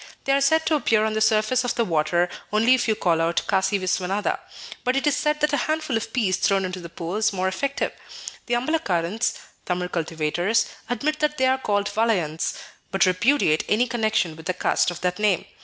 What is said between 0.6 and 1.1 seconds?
to appear